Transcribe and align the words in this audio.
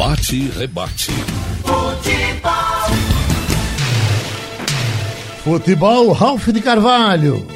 Bate 0.00 0.34
e 0.34 0.48
rebate. 0.48 1.10
Futebol. 1.60 2.90
Futebol 5.44 6.12
Ralf 6.12 6.48
de 6.48 6.62
Carvalho. 6.62 7.46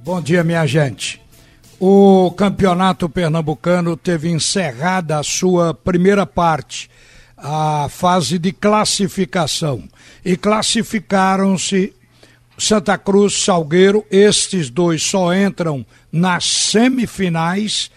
Bom 0.00 0.20
dia, 0.20 0.44
minha 0.44 0.66
gente. 0.66 1.22
O 1.80 2.30
campeonato 2.32 3.08
pernambucano 3.08 3.96
teve 3.96 4.28
encerrada 4.28 5.18
a 5.18 5.22
sua 5.22 5.72
primeira 5.72 6.26
parte, 6.26 6.90
a 7.34 7.86
fase 7.88 8.38
de 8.38 8.52
classificação. 8.52 9.84
E 10.22 10.36
classificaram-se 10.36 11.94
Santa 12.58 12.98
Cruz, 12.98 13.42
Salgueiro, 13.42 14.04
estes 14.10 14.68
dois 14.68 15.02
só 15.02 15.34
entram 15.34 15.84
nas 16.12 16.44
semifinais 16.44 17.90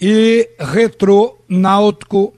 e 0.00 0.48
Retrô, 0.58 1.36
Náutico, 1.48 2.34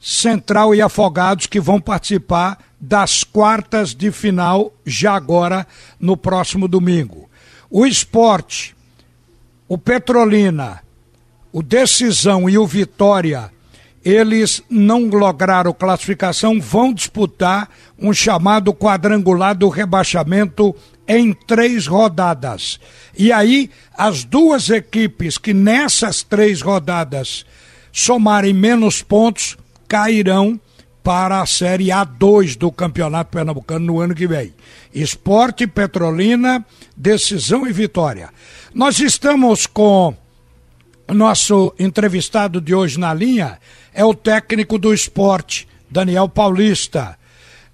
Central 0.00 0.74
e 0.74 0.80
Afogados 0.80 1.46
que 1.46 1.60
vão 1.60 1.80
participar 1.80 2.58
das 2.80 3.24
quartas 3.24 3.94
de 3.94 4.10
final 4.12 4.72
já 4.86 5.14
agora 5.14 5.66
no 5.98 6.16
próximo 6.16 6.68
domingo. 6.68 7.28
O 7.70 7.84
esporte, 7.84 8.74
o 9.66 9.76
Petrolina, 9.76 10.82
o 11.52 11.62
Decisão 11.62 12.48
e 12.48 12.56
o 12.56 12.66
Vitória, 12.66 13.50
eles 14.04 14.62
não 14.70 15.06
lograram 15.08 15.72
classificação, 15.72 16.60
vão 16.60 16.92
disputar 16.92 17.68
um 17.98 18.12
chamado 18.12 18.72
quadrangular 18.72 19.56
do 19.56 19.68
rebaixamento 19.68 20.74
em 21.08 21.32
três 21.32 21.86
rodadas. 21.86 22.78
E 23.16 23.32
aí, 23.32 23.70
as 23.96 24.22
duas 24.22 24.68
equipes 24.68 25.38
que 25.38 25.54
nessas 25.54 26.22
três 26.22 26.60
rodadas 26.60 27.46
somarem 27.90 28.52
menos 28.52 29.00
pontos 29.00 29.56
cairão 29.88 30.60
para 31.02 31.40
a 31.40 31.46
Série 31.46 31.86
A2 31.86 32.56
do 32.56 32.70
Campeonato 32.70 33.30
Pernambucano 33.30 33.86
no 33.86 33.98
ano 33.98 34.14
que 34.14 34.26
vem. 34.26 34.52
Esporte, 34.94 35.66
Petrolina, 35.66 36.64
Decisão 36.94 37.66
e 37.66 37.72
Vitória. 37.72 38.28
Nós 38.74 38.98
estamos 39.00 39.66
com 39.66 40.14
nosso 41.08 41.72
entrevistado 41.78 42.60
de 42.60 42.74
hoje 42.74 43.00
na 43.00 43.14
linha, 43.14 43.58
é 43.94 44.04
o 44.04 44.14
técnico 44.14 44.78
do 44.78 44.92
esporte, 44.92 45.66
Daniel 45.90 46.28
Paulista. 46.28 47.18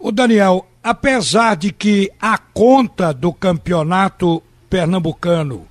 O 0.05 0.13
Daniel, 0.13 0.67
apesar 0.83 1.57
de 1.57 1.73
que 1.73 2.13
a 2.21 2.37
conta 2.37 3.11
do 3.11 3.33
campeonato 3.33 4.43
pernambucano, 4.69 5.67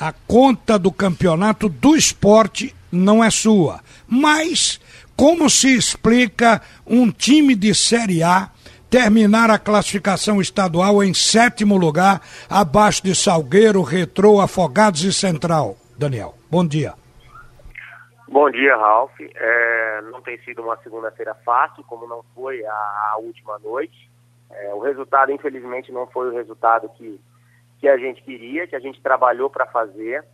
a 0.00 0.10
conta 0.10 0.78
do 0.78 0.90
campeonato 0.90 1.68
do 1.68 1.94
esporte 1.94 2.74
não 2.90 3.22
é 3.22 3.28
sua, 3.28 3.82
mas 4.08 4.80
como 5.14 5.50
se 5.50 5.76
explica 5.76 6.62
um 6.86 7.10
time 7.10 7.54
de 7.54 7.74
Série 7.74 8.22
A 8.22 8.48
terminar 8.88 9.50
a 9.50 9.58
classificação 9.58 10.40
estadual 10.40 11.04
em 11.04 11.12
sétimo 11.12 11.76
lugar, 11.76 12.22
abaixo 12.48 13.02
de 13.04 13.14
Salgueiro, 13.14 13.82
Retrô, 13.82 14.40
Afogados 14.40 15.04
e 15.04 15.12
Central? 15.12 15.76
Daniel, 15.98 16.34
bom 16.50 16.66
dia. 16.66 16.94
Bom 18.34 18.50
dia, 18.50 18.76
Ralf. 18.76 19.12
É, 19.20 20.00
não 20.10 20.20
tem 20.20 20.36
sido 20.38 20.60
uma 20.60 20.76
segunda-feira 20.78 21.36
fácil, 21.44 21.84
como 21.84 22.04
não 22.08 22.24
foi 22.34 22.66
a, 22.66 23.12
a 23.12 23.16
última 23.18 23.60
noite. 23.60 24.10
É, 24.50 24.74
o 24.74 24.80
resultado, 24.80 25.30
infelizmente, 25.30 25.92
não 25.92 26.08
foi 26.08 26.28
o 26.28 26.34
resultado 26.34 26.88
que, 26.96 27.20
que 27.78 27.86
a 27.86 27.96
gente 27.96 28.20
queria, 28.24 28.66
que 28.66 28.74
a 28.74 28.80
gente 28.80 29.00
trabalhou 29.00 29.48
para 29.48 29.66
fazer. 29.66 30.24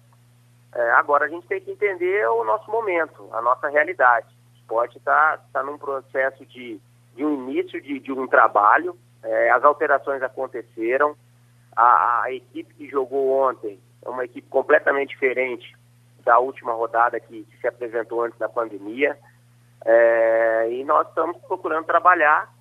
É, 0.75 0.91
agora 0.93 1.27
a 1.27 1.29
gente 1.29 1.47
tem 1.47 1.61
que 1.61 1.73
entender 1.73 2.27
o 2.31 2.43
nosso 2.43 2.71
momento, 2.71 3.29
a 3.35 3.43
nossa 3.43 3.69
realidade. 3.69 4.29
O 4.55 4.57
esporte 4.57 4.97
está 4.97 5.39
tá 5.53 5.63
num 5.63 5.77
processo 5.77 6.47
de, 6.47 6.81
de 7.15 7.23
um 7.23 7.51
início 7.51 7.83
de, 7.83 8.01
de 8.01 8.13
um 8.13 8.27
trabalho, 8.27 8.97
é, 9.23 9.51
as 9.51 9.63
alterações 9.63 10.23
aconteceram, 10.23 11.15
a, 11.77 12.23
a 12.23 12.33
equipe 12.33 12.73
que 12.73 12.89
jogou 12.89 13.47
ontem 13.47 13.79
é 14.03 14.09
uma 14.09 14.25
equipe 14.25 14.49
completamente 14.49 15.11
diferente 15.11 15.79
da 16.25 16.39
última 16.39 16.73
rodada 16.73 17.19
que, 17.21 17.47
se 17.61 17.67
apresentou 17.67 18.23
antes 18.23 18.39
da 18.39 18.49
pandemia. 18.49 19.17
É, 19.85 20.69
e 20.71 20.85
nós 20.85 21.09
estamos 21.09 21.37
procurando 21.49 21.87
trabalhar 21.87 22.53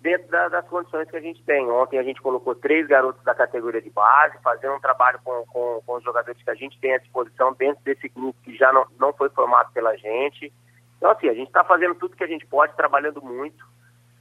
dentro 0.00 0.28
da, 0.28 0.48
das 0.48 0.66
condições 0.68 1.10
que 1.10 1.16
a 1.16 1.20
gente 1.20 1.42
tem. 1.44 1.68
Ontem 1.70 1.98
a 1.98 2.02
gente 2.02 2.20
colocou 2.20 2.54
três 2.54 2.86
garotos 2.86 3.22
da 3.24 3.34
categoria 3.34 3.82
de 3.82 3.90
base, 3.90 4.38
fazendo 4.42 4.74
um 4.74 4.80
trabalho 4.80 5.20
com, 5.22 5.44
com, 5.46 5.82
com 5.84 5.94
os 5.96 6.04
jogadores 6.04 6.42
que 6.42 6.50
a 6.50 6.54
gente 6.54 6.78
tem 6.80 6.94
à 6.94 6.98
disposição 6.98 7.52
dentro 7.54 7.82
desse 7.84 8.08
grupo 8.08 8.38
que 8.42 8.56
já 8.56 8.72
não, 8.72 8.86
não 8.98 9.12
foi 9.12 9.28
formado 9.30 9.72
pela 9.72 9.96
gente. 9.96 10.52
Então, 10.96 11.10
assim, 11.10 11.28
a 11.28 11.34
gente 11.34 11.48
está 11.48 11.64
fazendo 11.64 11.94
tudo 11.94 12.16
que 12.16 12.24
a 12.24 12.28
gente 12.28 12.46
pode, 12.46 12.76
trabalhando 12.76 13.22
muito. 13.22 13.64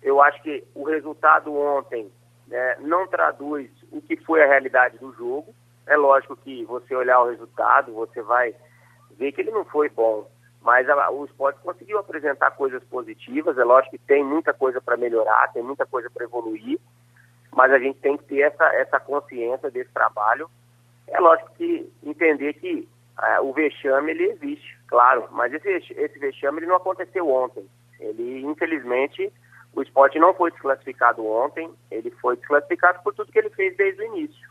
Eu 0.01 0.21
acho 0.21 0.41
que 0.41 0.63
o 0.73 0.83
resultado 0.83 1.53
ontem 1.53 2.11
né, 2.47 2.77
não 2.79 3.07
traduz 3.07 3.69
o 3.91 4.01
que 4.01 4.15
foi 4.17 4.43
a 4.43 4.47
realidade 4.47 4.97
do 4.97 5.13
jogo. 5.13 5.53
É 5.89 5.97
lógico 5.97 6.37
que 6.37 6.63
você 6.65 6.95
olhar 6.95 7.19
o 7.19 7.29
resultado, 7.29 7.91
você 7.93 8.21
vai 8.21 8.53
ver 9.17 9.31
que 9.31 9.41
ele 9.41 9.49
não 9.49 9.65
foi 9.65 9.89
bom, 9.89 10.29
mas 10.61 10.87
a, 10.87 11.09
o 11.09 11.25
esporte 11.25 11.59
conseguiu 11.61 11.97
apresentar 11.97 12.51
coisas 12.51 12.83
positivas. 12.83 13.57
É 13.57 13.63
lógico 13.63 13.97
que 13.97 14.05
tem 14.05 14.23
muita 14.23 14.53
coisa 14.53 14.79
para 14.79 14.95
melhorar, 14.95 15.51
tem 15.51 15.63
muita 15.63 15.87
coisa 15.87 16.07
para 16.11 16.23
evoluir, 16.23 16.79
mas 17.51 17.71
a 17.71 17.79
gente 17.79 17.97
tem 18.01 18.15
que 18.17 18.23
ter 18.25 18.41
essa, 18.41 18.65
essa 18.75 18.99
consciência 18.99 19.71
desse 19.71 19.91
trabalho. 19.91 20.47
É 21.07 21.19
lógico 21.19 21.49
que 21.57 21.91
entender 22.03 22.53
que 22.53 22.87
é, 23.23 23.41
o 23.41 23.51
vexame 23.51 24.11
ele 24.11 24.25
existe, 24.25 24.77
claro, 24.87 25.27
mas 25.31 25.51
esse, 25.51 25.91
esse 25.93 26.19
vexame 26.19 26.59
ele 26.59 26.67
não 26.67 26.75
aconteceu 26.75 27.27
ontem. 27.27 27.67
Ele, 27.99 28.45
infelizmente, 28.45 29.33
o 29.73 29.81
esporte 29.81 30.19
não 30.19 30.35
foi 30.35 30.51
desclassificado 30.51 31.25
ontem, 31.25 31.67
ele 31.89 32.11
foi 32.21 32.37
desclassificado 32.37 33.01
por 33.01 33.15
tudo 33.15 33.31
que 33.31 33.39
ele 33.39 33.49
fez 33.49 33.75
desde 33.75 34.03
o 34.03 34.05
início. 34.05 34.49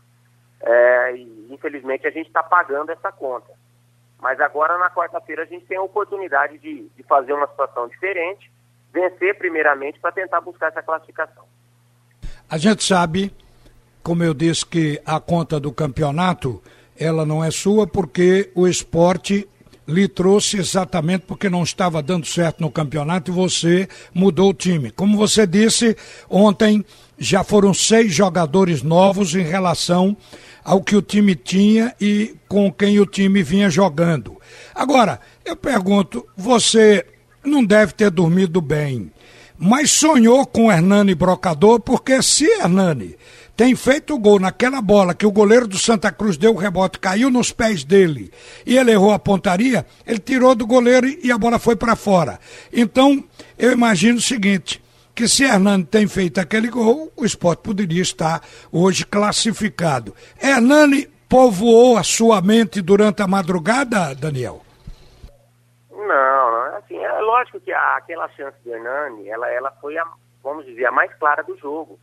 É, 0.61 1.15
e, 1.15 1.47
infelizmente 1.49 2.05
a 2.07 2.11
gente 2.11 2.27
está 2.27 2.43
pagando 2.43 2.91
essa 2.91 3.11
conta. 3.11 3.51
Mas 4.19 4.39
agora 4.39 4.77
na 4.77 4.89
quarta-feira 4.89 5.43
a 5.43 5.45
gente 5.45 5.65
tem 5.65 5.77
a 5.77 5.81
oportunidade 5.81 6.57
de, 6.57 6.89
de 6.89 7.03
fazer 7.03 7.33
uma 7.33 7.47
situação 7.47 7.87
diferente, 7.87 8.51
vencer 8.91 9.37
primeiramente 9.37 9.99
para 9.99 10.11
tentar 10.11 10.41
buscar 10.41 10.67
essa 10.67 10.83
classificação. 10.83 11.43
A 12.49 12.57
gente 12.57 12.83
sabe, 12.83 13.31
como 14.03 14.23
eu 14.23 14.33
disse, 14.33 14.65
que 14.65 15.01
a 15.05 15.19
conta 15.19 15.59
do 15.59 15.71
campeonato 15.71 16.61
ela 16.97 17.25
não 17.25 17.43
é 17.43 17.49
sua 17.49 17.87
porque 17.87 18.51
o 18.53 18.67
esporte 18.67 19.47
lhe 19.87 20.07
trouxe 20.07 20.57
exatamente 20.57 21.25
porque 21.25 21.49
não 21.49 21.63
estava 21.63 22.01
dando 22.01 22.25
certo 22.25 22.61
no 22.61 22.69
campeonato 22.69 23.31
e 23.31 23.33
você 23.33 23.87
mudou 24.13 24.49
o 24.49 24.53
time. 24.53 24.91
Como 24.91 25.17
você 25.17 25.47
disse, 25.47 25.97
ontem 26.29 26.85
já 27.17 27.43
foram 27.43 27.73
seis 27.73 28.13
jogadores 28.13 28.83
novos 28.83 29.33
em 29.33 29.43
relação 29.43 30.15
ao 30.63 30.81
que 30.81 30.95
o 30.95 31.01
time 31.01 31.35
tinha 31.35 31.93
e 31.99 32.35
com 32.47 32.71
quem 32.71 32.99
o 32.99 33.05
time 33.05 33.43
vinha 33.43 33.69
jogando. 33.69 34.37
Agora, 34.73 35.19
eu 35.45 35.55
pergunto, 35.55 36.25
você 36.35 37.05
não 37.43 37.63
deve 37.63 37.93
ter 37.93 38.09
dormido 38.09 38.61
bem, 38.61 39.11
mas 39.57 39.91
sonhou 39.91 40.45
com 40.45 40.71
Hernani 40.71 41.13
Brocador, 41.13 41.79
porque 41.79 42.21
se 42.21 42.45
Hernani 42.45 43.15
tem 43.59 43.75
feito 43.75 44.13
o 44.13 44.17
gol 44.17 44.39
naquela 44.39 44.81
bola 44.81 45.13
que 45.13 45.25
o 45.25 45.31
goleiro 45.31 45.67
do 45.67 45.77
Santa 45.77 46.13
Cruz 46.13 46.37
deu 46.37 46.53
o 46.53 46.57
rebote, 46.57 46.97
caiu 46.97 47.29
nos 47.29 47.51
pés 47.51 47.83
dele 47.83 48.31
e 48.65 48.77
ele 48.77 48.91
errou 48.91 49.11
a 49.11 49.19
pontaria, 49.19 49.85
ele 50.07 50.19
tirou 50.19 50.55
do 50.55 50.65
goleiro 50.65 51.05
e 51.21 51.29
a 51.29 51.37
bola 51.37 51.59
foi 51.59 51.75
para 51.75 51.93
fora. 51.93 52.39
Então, 52.71 53.21
eu 53.57 53.73
imagino 53.73 54.17
o 54.17 54.21
seguinte, 54.21 54.81
que 55.19 55.27
se 55.27 55.43
Hernani 55.43 55.83
tem 55.83 56.07
feito 56.07 56.39
aquele 56.39 56.69
gol, 56.69 57.11
o 57.17 57.25
esporte 57.25 57.61
poderia 57.61 58.01
estar 58.01 58.39
hoje 58.71 59.05
classificado. 59.05 60.15
Hernani 60.41 61.07
povoou 61.27 61.97
a 61.97 62.03
sua 62.03 62.41
mente 62.41 62.81
durante 62.81 63.21
a 63.21 63.27
madrugada, 63.27 64.15
Daniel? 64.15 64.61
Não, 65.91 66.07
não 66.07 66.77
assim, 66.77 66.97
é 66.97 67.19
lógico 67.19 67.59
que 67.59 67.73
a, 67.73 67.97
aquela 67.97 68.29
chance 68.29 68.55
do 68.63 68.73
Hernani, 68.73 69.27
ela, 69.27 69.49
ela 69.49 69.71
foi, 69.81 69.97
a, 69.97 70.07
vamos 70.41 70.65
dizer, 70.65 70.85
a 70.85 70.91
mais 70.93 71.13
clara 71.15 71.43
do 71.43 71.57
jogo. 71.57 71.99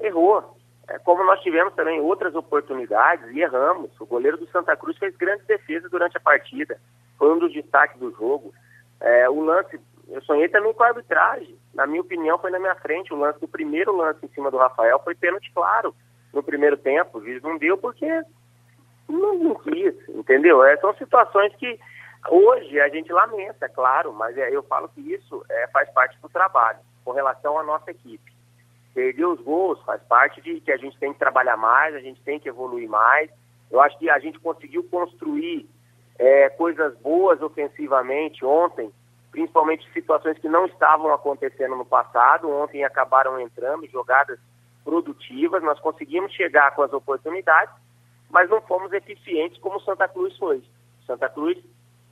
Errou, 0.00 0.56
é, 0.88 0.98
como 1.00 1.22
nós 1.24 1.40
tivemos 1.40 1.74
também 1.74 2.00
outras 2.00 2.34
oportunidades 2.34 3.28
e 3.34 3.40
erramos. 3.40 3.90
O 4.00 4.06
goleiro 4.06 4.38
do 4.38 4.48
Santa 4.48 4.74
Cruz 4.74 4.96
fez 4.96 5.14
grandes 5.14 5.46
defesas 5.46 5.90
durante 5.90 6.16
a 6.16 6.20
partida. 6.20 6.80
Foi 7.18 7.34
um 7.34 7.38
dos 7.38 7.52
destaques 7.52 8.00
do 8.00 8.10
jogo. 8.12 8.54
É, 8.98 9.28
o 9.28 9.42
lance, 9.42 9.78
eu 10.08 10.22
sonhei 10.22 10.48
também 10.48 10.72
com 10.72 10.82
a 10.84 10.86
arbitragem. 10.86 11.54
Na 11.76 11.86
minha 11.86 12.00
opinião, 12.00 12.38
foi 12.38 12.50
na 12.50 12.58
minha 12.58 12.74
frente. 12.76 13.12
O 13.12 13.16
lance, 13.16 13.38
o 13.40 13.48
primeiro 13.48 13.96
lance 13.96 14.24
em 14.24 14.28
cima 14.28 14.50
do 14.50 14.56
Rafael 14.56 14.98
foi 15.04 15.14
pênalti 15.14 15.50
claro 15.52 15.94
no 16.32 16.42
primeiro 16.42 16.76
tempo. 16.76 17.18
O 17.18 17.22
juiz 17.22 17.42
não 17.42 17.56
deu 17.58 17.78
porque 17.78 18.06
não, 19.08 19.38
não 19.38 19.54
quis, 19.54 19.94
entendeu? 20.08 20.64
É, 20.64 20.76
são 20.78 20.92
situações 20.94 21.54
que 21.56 21.78
hoje 22.28 22.80
a 22.80 22.88
gente 22.88 23.12
lamenta, 23.12 23.66
é 23.66 23.68
claro, 23.68 24.12
mas 24.12 24.36
é, 24.36 24.50
eu 24.50 24.62
falo 24.64 24.88
que 24.88 25.00
isso 25.00 25.44
é, 25.48 25.68
faz 25.68 25.88
parte 25.90 26.18
do 26.20 26.28
trabalho 26.28 26.80
com 27.04 27.12
relação 27.12 27.58
à 27.58 27.62
nossa 27.62 27.90
equipe 27.92 28.36
perder 28.96 29.26
os 29.26 29.38
gols 29.42 29.78
faz 29.82 30.02
parte 30.04 30.40
de 30.40 30.58
que 30.58 30.72
a 30.72 30.76
gente 30.78 30.98
tem 30.98 31.12
que 31.12 31.18
trabalhar 31.18 31.58
mais, 31.58 31.94
a 31.94 32.00
gente 32.00 32.18
tem 32.22 32.40
que 32.40 32.48
evoluir 32.48 32.88
mais. 32.88 33.30
Eu 33.70 33.78
acho 33.82 33.98
que 33.98 34.08
a 34.08 34.18
gente 34.18 34.40
conseguiu 34.40 34.82
construir 34.84 35.68
é, 36.18 36.48
coisas 36.48 36.96
boas 37.00 37.42
ofensivamente 37.42 38.42
ontem, 38.42 38.90
principalmente 39.36 39.86
situações 39.92 40.38
que 40.38 40.48
não 40.48 40.64
estavam 40.64 41.12
acontecendo 41.12 41.76
no 41.76 41.84
passado. 41.84 42.50
Ontem 42.50 42.82
acabaram 42.82 43.38
entrando 43.38 43.86
jogadas 43.90 44.38
produtivas, 44.82 45.62
nós 45.62 45.78
conseguimos 45.78 46.32
chegar 46.32 46.74
com 46.74 46.82
as 46.82 46.90
oportunidades, 46.90 47.74
mas 48.30 48.48
não 48.48 48.62
fomos 48.62 48.90
eficientes 48.94 49.58
como 49.58 49.78
Santa 49.80 50.08
Cruz 50.08 50.34
foi. 50.38 50.62
Santa 51.06 51.28
Cruz 51.28 51.58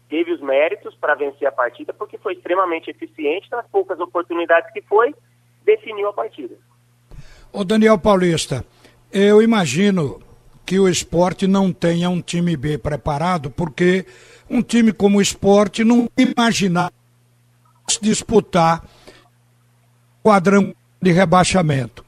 teve 0.06 0.32
os 0.32 0.40
méritos 0.42 0.94
para 0.96 1.14
vencer 1.14 1.48
a 1.48 1.52
partida 1.52 1.94
porque 1.94 2.18
foi 2.18 2.34
extremamente 2.34 2.90
eficiente 2.90 3.50
nas 3.50 3.66
poucas 3.68 3.98
oportunidades 3.98 4.70
que 4.70 4.82
foi, 4.82 5.14
definiu 5.64 6.08
a 6.08 6.12
partida. 6.12 6.54
O 7.50 7.64
Daniel 7.64 7.98
Paulista, 7.98 8.62
eu 9.10 9.40
imagino 9.40 10.20
que 10.66 10.78
o 10.78 10.90
esporte 10.90 11.46
não 11.46 11.72
tenha 11.72 12.10
um 12.10 12.20
time 12.20 12.54
B 12.54 12.76
preparado, 12.76 13.50
porque 13.50 14.04
um 14.50 14.60
time 14.60 14.92
como 14.92 15.16
o 15.16 15.22
esporte 15.22 15.84
não 15.84 16.06
imaginar 16.18 16.92
disputar 18.00 18.84
quadrão 20.22 20.74
de 21.00 21.12
rebaixamento. 21.12 22.04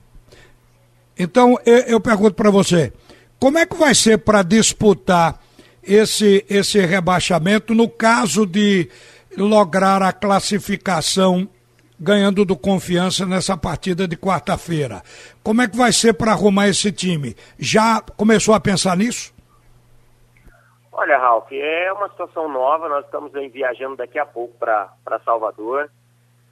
Então, 1.18 1.58
eu, 1.64 1.78
eu 1.80 2.00
pergunto 2.00 2.34
para 2.34 2.50
você, 2.50 2.92
como 3.38 3.58
é 3.58 3.66
que 3.66 3.76
vai 3.76 3.94
ser 3.94 4.18
para 4.18 4.42
disputar 4.42 5.40
esse, 5.82 6.44
esse 6.48 6.84
rebaixamento 6.84 7.74
no 7.74 7.88
caso 7.88 8.46
de 8.46 8.88
lograr 9.36 10.02
a 10.02 10.12
classificação 10.12 11.48
ganhando 11.98 12.44
do 12.44 12.56
confiança 12.56 13.24
nessa 13.24 13.56
partida 13.56 14.08
de 14.08 14.16
quarta-feira? 14.16 15.02
Como 15.42 15.62
é 15.62 15.68
que 15.68 15.76
vai 15.76 15.92
ser 15.92 16.14
para 16.14 16.32
arrumar 16.32 16.68
esse 16.68 16.90
time? 16.90 17.36
Já 17.58 18.00
começou 18.00 18.54
a 18.54 18.60
pensar 18.60 18.96
nisso? 18.96 19.35
Olha, 20.98 21.18
Ralf, 21.18 21.52
é 21.52 21.92
uma 21.92 22.08
situação 22.08 22.48
nova. 22.48 22.88
Nós 22.88 23.04
estamos 23.04 23.30
viajando 23.52 23.96
daqui 23.96 24.18
a 24.18 24.24
pouco 24.24 24.56
para 24.56 25.20
Salvador. 25.26 25.90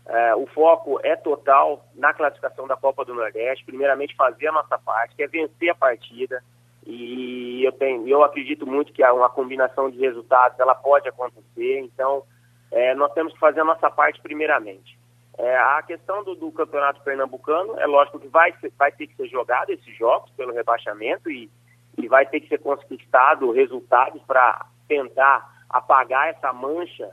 É, 0.06 0.34
o 0.34 0.46
foco 0.48 1.00
é 1.02 1.16
total 1.16 1.82
na 1.94 2.12
classificação 2.12 2.66
da 2.68 2.76
Copa 2.76 3.06
do 3.06 3.14
Nordeste. 3.14 3.64
Primeiramente, 3.64 4.14
fazer 4.14 4.48
a 4.48 4.52
nossa 4.52 4.76
parte, 4.76 5.16
que 5.16 5.22
é 5.22 5.26
vencer 5.26 5.70
a 5.70 5.74
partida. 5.74 6.44
E 6.86 7.64
eu, 7.64 7.72
tenho, 7.72 8.06
eu 8.06 8.22
acredito 8.22 8.66
muito 8.66 8.92
que 8.92 9.02
uma 9.02 9.30
combinação 9.30 9.90
de 9.90 9.98
resultados 9.98 10.60
ela 10.60 10.74
pode 10.74 11.08
acontecer. 11.08 11.80
Então, 11.80 12.22
é, 12.70 12.94
nós 12.94 13.14
temos 13.14 13.32
que 13.32 13.38
fazer 13.38 13.60
a 13.60 13.64
nossa 13.64 13.88
parte 13.90 14.20
primeiramente. 14.20 14.98
É, 15.38 15.56
a 15.56 15.82
questão 15.86 16.22
do, 16.22 16.34
do, 16.34 16.52
campeonato 16.52 17.00
pernambucano 17.00 17.80
é 17.80 17.86
lógico 17.86 18.20
que 18.20 18.28
vai, 18.28 18.52
vai 18.76 18.92
ter 18.92 19.06
que 19.06 19.16
ser 19.16 19.26
jogado 19.28 19.70
esses 19.70 19.96
jogos 19.96 20.30
pelo 20.36 20.52
rebaixamento 20.52 21.30
e 21.30 21.50
e 21.96 22.08
vai 22.08 22.26
ter 22.26 22.40
que 22.40 22.48
ser 22.48 22.58
conquistado 22.58 23.52
resultados 23.52 24.22
para 24.22 24.66
tentar 24.88 25.64
apagar 25.68 26.28
essa 26.28 26.52
mancha 26.52 27.10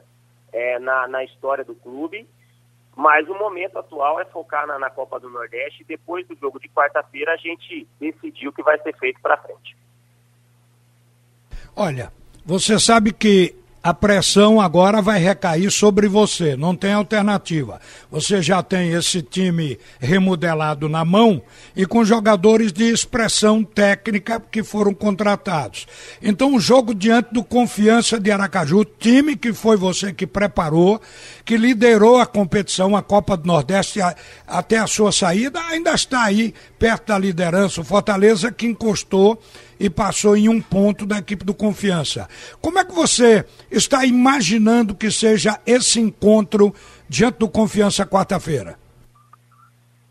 é, 0.52 0.80
na, 0.80 1.08
na 1.08 1.24
história 1.24 1.64
do 1.64 1.76
clube. 1.76 2.28
Mas 2.96 3.28
o 3.30 3.36
momento 3.36 3.80
atual 3.80 4.20
é 4.20 4.26
focar 4.26 4.68
na, 4.68 4.78
na 4.78 4.90
Copa 4.90 5.20
do 5.20 5.30
Nordeste 5.30 5.82
e 5.82 5.86
depois 5.86 6.28
do 6.28 6.36
jogo 6.36 6.60
de 6.60 6.68
quarta-feira 6.70 7.34
a 7.34 7.38
gente 7.38 7.88
decidiu 8.00 8.50
o 8.50 8.54
que 8.54 8.62
vai 8.62 8.78
ser 8.82 8.96
feito 8.98 9.20
para 9.22 9.38
frente. 9.38 9.78
Olha, 11.76 12.12
você 12.46 12.78
sabe 12.78 13.14
que 13.14 13.56
a 13.84 13.96
pressão 13.96 14.62
agora 14.62 15.02
vai 15.02 15.20
recair 15.20 15.72
sobre 15.72 16.08
você, 16.08 16.56
não 16.56 16.76
tem 16.76 16.94
alternativa. 16.94 17.82
Você 18.12 18.40
já 18.40 18.62
tem 18.62 18.92
esse 18.92 19.24
time 19.24 19.80
remodelado 20.00 20.88
na 20.88 21.04
mão 21.04 21.42
e 21.76 21.86
com 21.86 22.06
jogadores 22.06 22.72
de 22.72 22.84
expressão 22.84 23.64
técnica 23.64 24.40
que 24.40 24.62
foram 24.62 24.94
contratados. 24.94 25.88
Então, 26.22 26.54
o 26.54 26.60
jogo 26.60 26.94
diante 26.94 27.34
do 27.34 27.44
Confiança 27.44 28.20
de 28.20 28.30
Aracaju, 28.30 28.86
time 28.86 29.36
que 29.36 29.52
foi 29.52 29.76
você 29.78 30.14
que 30.14 30.28
preparou, 30.28 31.02
que 31.44 31.58
liderou 31.58 32.20
a 32.20 32.26
competição, 32.28 32.96
a 32.96 33.02
Copa 33.02 33.36
do 33.36 33.48
Nordeste 33.48 34.00
até 34.46 34.78
a 34.78 34.86
sua 34.86 35.12
saída, 35.12 35.60
ainda 35.60 35.92
está 35.94 36.24
aí 36.24 36.54
perto 36.78 37.08
da 37.08 37.18
liderança. 37.18 37.82
O 37.82 37.86
Fortaleza 37.86 38.52
que 38.52 38.68
encostou 38.68 39.42
e 39.82 39.90
passou 39.90 40.38
em 40.38 40.48
um 40.48 40.62
ponto 40.62 41.08
da 41.08 41.18
equipe 41.18 41.44
do 41.44 41.56
Confiança. 41.56 42.28
Como 42.62 42.78
é 42.78 42.86
que 42.86 42.92
você 42.92 43.44
está 43.72 44.06
imaginando 44.06 44.94
que 44.94 45.10
seja 45.10 45.60
esse 45.66 46.00
encontro 46.00 46.72
diante 47.10 47.40
do 47.40 47.50
Confiança 47.50 48.06
quarta-feira? 48.06 48.78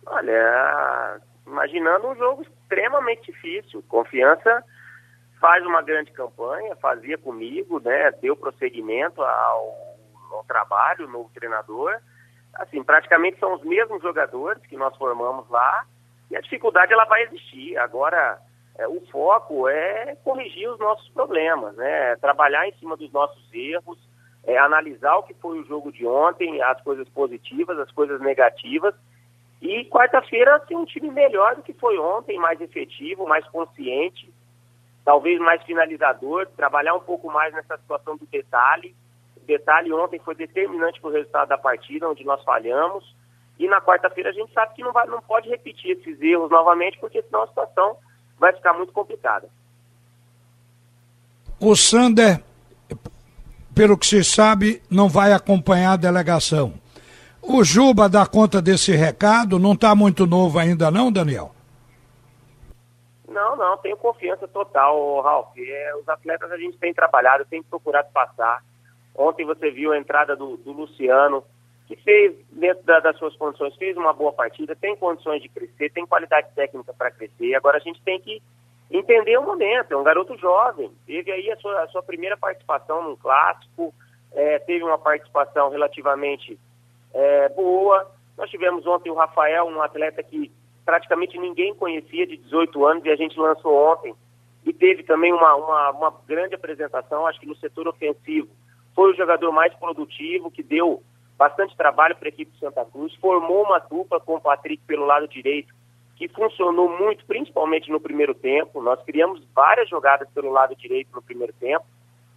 Olha, 0.06 1.20
imaginando 1.46 2.08
um 2.08 2.16
jogo 2.16 2.42
extremamente 2.42 3.30
difícil. 3.30 3.80
Confiança 3.88 4.64
faz 5.40 5.64
uma 5.64 5.82
grande 5.82 6.10
campanha, 6.10 6.74
fazia 6.74 7.16
comigo, 7.16 7.78
né? 7.78 8.10
Deu 8.20 8.34
prosseguimento 8.36 9.22
ao, 9.22 9.96
ao 10.32 10.44
trabalho, 10.48 11.06
novo 11.06 11.30
treinador. 11.32 11.96
Assim, 12.54 12.82
praticamente 12.82 13.38
são 13.38 13.54
os 13.54 13.62
mesmos 13.62 14.02
jogadores 14.02 14.60
que 14.66 14.76
nós 14.76 14.96
formamos 14.96 15.48
lá 15.48 15.84
e 16.28 16.36
a 16.36 16.40
dificuldade 16.40 16.92
ela 16.92 17.04
vai 17.04 17.22
existir. 17.22 17.78
Agora, 17.78 18.40
é, 18.80 18.88
o 18.88 19.00
foco 19.12 19.68
é 19.68 20.16
corrigir 20.24 20.70
os 20.70 20.78
nossos 20.78 21.06
problemas, 21.10 21.76
né? 21.76 22.16
Trabalhar 22.16 22.66
em 22.66 22.72
cima 22.78 22.96
dos 22.96 23.12
nossos 23.12 23.52
erros, 23.52 23.98
é, 24.44 24.56
analisar 24.56 25.16
o 25.16 25.22
que 25.22 25.34
foi 25.34 25.60
o 25.60 25.66
jogo 25.66 25.92
de 25.92 26.06
ontem, 26.06 26.62
as 26.62 26.80
coisas 26.82 27.06
positivas, 27.10 27.78
as 27.78 27.92
coisas 27.92 28.18
negativas. 28.22 28.94
E 29.60 29.84
quarta-feira 29.84 30.64
ser 30.66 30.76
um 30.76 30.86
time 30.86 31.10
melhor 31.10 31.56
do 31.56 31.62
que 31.62 31.74
foi 31.74 31.98
ontem, 31.98 32.38
mais 32.38 32.58
efetivo, 32.58 33.26
mais 33.26 33.46
consciente, 33.48 34.32
talvez 35.04 35.38
mais 35.38 35.62
finalizador, 35.64 36.46
trabalhar 36.56 36.94
um 36.94 37.00
pouco 37.00 37.30
mais 37.30 37.52
nessa 37.52 37.76
situação 37.76 38.16
do 38.16 38.24
detalhe. 38.24 38.96
O 39.36 39.40
detalhe 39.44 39.92
ontem 39.92 40.18
foi 40.20 40.34
determinante 40.34 40.98
para 41.02 41.10
o 41.10 41.12
resultado 41.12 41.48
da 41.48 41.58
partida, 41.58 42.08
onde 42.08 42.24
nós 42.24 42.42
falhamos. 42.44 43.14
E 43.58 43.68
na 43.68 43.82
quarta-feira 43.82 44.30
a 44.30 44.32
gente 44.32 44.50
sabe 44.54 44.74
que 44.74 44.82
não, 44.82 44.92
vai, 44.92 45.06
não 45.06 45.20
pode 45.20 45.50
repetir 45.50 45.98
esses 45.98 46.18
erros 46.22 46.50
novamente, 46.50 46.98
porque 46.98 47.20
senão 47.20 47.42
a 47.42 47.48
situação 47.48 47.98
vai 48.40 48.52
ficar 48.54 48.72
muito 48.72 48.92
complicada. 48.92 49.48
O 51.60 51.76
Sander, 51.76 52.42
pelo 53.74 53.98
que 53.98 54.06
se 54.06 54.24
sabe, 54.24 54.82
não 54.90 55.10
vai 55.10 55.34
acompanhar 55.34 55.92
a 55.92 55.96
delegação. 55.96 56.72
O 57.42 57.62
Juba 57.62 58.08
dá 58.08 58.26
conta 58.26 58.62
desse 58.62 58.92
recado? 58.92 59.58
Não 59.58 59.74
está 59.74 59.94
muito 59.94 60.26
novo 60.26 60.58
ainda, 60.58 60.90
não, 60.90 61.12
Daniel? 61.12 61.54
Não, 63.28 63.56
não, 63.56 63.76
tenho 63.76 63.96
confiança 63.96 64.48
total, 64.48 65.20
Ralf. 65.20 65.56
É, 65.56 65.94
os 65.96 66.08
atletas 66.08 66.50
a 66.50 66.56
gente 66.56 66.78
tem 66.78 66.94
trabalhado, 66.94 67.44
tem 67.44 67.62
procurado 67.62 68.08
passar. 68.12 68.64
Ontem 69.14 69.44
você 69.44 69.70
viu 69.70 69.92
a 69.92 69.98
entrada 69.98 70.34
do, 70.34 70.56
do 70.56 70.72
Luciano, 70.72 71.44
que 71.90 71.96
fez, 72.04 72.36
dentro 72.52 72.84
da, 72.84 73.00
das 73.00 73.18
suas 73.18 73.34
condições, 73.34 73.74
fez 73.74 73.96
uma 73.96 74.12
boa 74.12 74.32
partida, 74.32 74.76
tem 74.76 74.94
condições 74.94 75.42
de 75.42 75.48
crescer, 75.48 75.90
tem 75.90 76.06
qualidade 76.06 76.46
técnica 76.54 76.94
para 76.94 77.10
crescer. 77.10 77.52
Agora 77.56 77.78
a 77.78 77.80
gente 77.80 78.00
tem 78.02 78.20
que 78.20 78.40
entender 78.88 79.36
o 79.36 79.42
momento. 79.42 79.92
É 79.92 79.96
um 79.96 80.04
garoto 80.04 80.38
jovem, 80.38 80.88
teve 81.04 81.32
aí 81.32 81.50
a 81.50 81.56
sua, 81.56 81.82
a 81.82 81.88
sua 81.88 82.00
primeira 82.00 82.36
participação 82.36 83.02
num 83.02 83.16
clássico, 83.16 83.92
é, 84.32 84.60
teve 84.60 84.84
uma 84.84 84.98
participação 84.98 85.68
relativamente 85.68 86.56
é, 87.12 87.48
boa. 87.48 88.08
Nós 88.38 88.48
tivemos 88.48 88.86
ontem 88.86 89.10
o 89.10 89.16
Rafael, 89.16 89.64
um 89.64 89.82
atleta 89.82 90.22
que 90.22 90.48
praticamente 90.84 91.36
ninguém 91.38 91.74
conhecia, 91.74 92.24
de 92.24 92.36
18 92.36 92.86
anos, 92.86 93.04
e 93.04 93.10
a 93.10 93.16
gente 93.16 93.36
lançou 93.36 93.74
ontem. 93.74 94.14
E 94.64 94.72
teve 94.72 95.02
também 95.02 95.32
uma, 95.32 95.56
uma, 95.56 95.90
uma 95.90 96.14
grande 96.24 96.54
apresentação, 96.54 97.26
acho 97.26 97.40
que 97.40 97.46
no 97.46 97.56
setor 97.56 97.88
ofensivo. 97.88 98.48
Foi 98.94 99.10
o 99.10 99.16
jogador 99.16 99.50
mais 99.50 99.74
produtivo, 99.74 100.52
que 100.52 100.62
deu 100.62 101.02
bastante 101.40 101.74
trabalho 101.74 102.14
para 102.16 102.28
a 102.28 102.34
equipe 102.34 102.52
de 102.52 102.58
Santa 102.58 102.84
Cruz, 102.84 103.14
formou 103.14 103.62
uma 103.64 103.78
dupla 103.78 104.20
com 104.20 104.34
o 104.34 104.40
Patrick 104.42 104.84
pelo 104.86 105.06
lado 105.06 105.26
direito, 105.26 105.74
que 106.14 106.28
funcionou 106.28 106.86
muito, 106.98 107.24
principalmente 107.24 107.90
no 107.90 107.98
primeiro 107.98 108.34
tempo. 108.34 108.82
Nós 108.82 109.02
criamos 109.04 109.42
várias 109.54 109.88
jogadas 109.88 110.28
pelo 110.34 110.50
lado 110.50 110.76
direito 110.76 111.08
no 111.14 111.22
primeiro 111.22 111.54
tempo. 111.54 111.86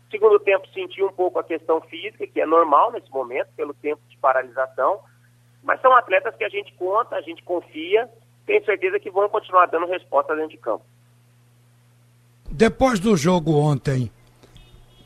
Segundo 0.10 0.40
tempo, 0.40 0.66
sentiu 0.70 1.08
um 1.08 1.12
pouco 1.12 1.38
a 1.38 1.44
questão 1.44 1.82
física, 1.82 2.26
que 2.26 2.40
é 2.40 2.46
normal 2.46 2.94
nesse 2.94 3.12
momento, 3.12 3.50
pelo 3.58 3.74
tempo 3.74 4.02
de 4.08 4.18
paralisação. 4.20 5.02
Mas 5.62 5.82
são 5.82 5.94
atletas 5.94 6.34
que 6.38 6.46
a 6.46 6.50
gente 6.50 6.74
conta, 6.76 7.18
a 7.18 7.22
gente 7.22 7.44
confia, 7.44 8.10
tem 8.46 8.64
certeza 8.64 9.02
que 9.02 9.12
vão 9.12 9.28
continuar 9.28 9.66
dando 9.66 9.86
resposta 9.86 10.34
dentro 10.34 10.52
de 10.52 10.58
campo. 10.58 10.86
Depois 12.50 13.02
do 13.02 13.18
jogo 13.18 13.52
ontem, 13.58 14.10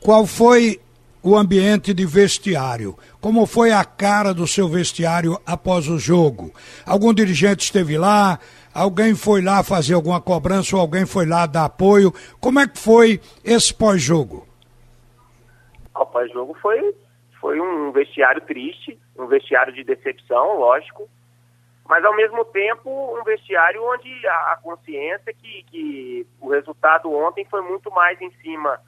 qual 0.00 0.24
foi 0.24 0.80
o 1.22 1.36
ambiente 1.36 1.92
de 1.92 2.06
vestiário. 2.06 2.96
Como 3.20 3.46
foi 3.46 3.72
a 3.72 3.84
cara 3.84 4.32
do 4.32 4.46
seu 4.46 4.68
vestiário 4.68 5.38
após 5.46 5.88
o 5.88 5.98
jogo? 5.98 6.52
Algum 6.86 7.12
dirigente 7.12 7.64
esteve 7.64 7.98
lá? 7.98 8.38
Alguém 8.74 9.14
foi 9.14 9.42
lá 9.42 9.62
fazer 9.62 9.94
alguma 9.94 10.20
cobrança 10.20 10.76
ou 10.76 10.82
alguém 10.82 11.04
foi 11.04 11.26
lá 11.26 11.46
dar 11.46 11.64
apoio? 11.64 12.12
Como 12.40 12.60
é 12.60 12.68
que 12.68 12.78
foi 12.78 13.20
esse 13.44 13.74
pós-jogo? 13.74 14.46
O 15.94 16.06
pós-jogo 16.06 16.56
foi, 16.62 16.94
foi 17.40 17.60
um 17.60 17.90
vestiário 17.90 18.40
triste, 18.42 18.96
um 19.18 19.26
vestiário 19.26 19.72
de 19.72 19.82
decepção, 19.82 20.58
lógico, 20.58 21.08
mas 21.88 22.04
ao 22.04 22.14
mesmo 22.14 22.44
tempo 22.44 23.18
um 23.18 23.24
vestiário 23.24 23.82
onde 23.82 24.08
a, 24.28 24.58
consciência 24.62 25.34
que, 25.34 25.64
que 25.64 26.26
o 26.40 26.50
resultado 26.50 27.12
ontem 27.12 27.44
foi 27.50 27.62
muito 27.62 27.90
mais 27.90 28.20
em 28.20 28.30
cima 28.42 28.78